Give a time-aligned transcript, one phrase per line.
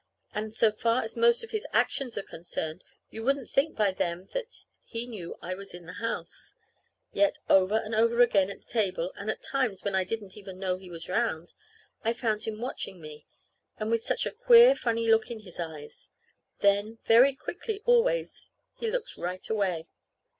[0.33, 4.25] And so far as most of his actions are concerned you wouldn't think by them
[4.33, 6.55] that he knew I was in the house,
[7.13, 10.57] Yet, over and over again at the table, and at times when I didn't even
[10.57, 11.53] know he was 'round,
[12.03, 13.27] I've found him watching me,
[13.77, 16.09] and with such a queer, funny look in his eyes.
[16.61, 19.85] Then, very quickly always, he looks right away.